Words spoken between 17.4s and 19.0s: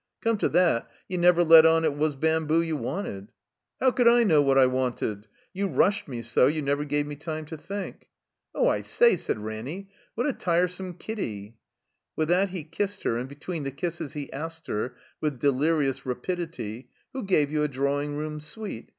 you a drawing room stiite?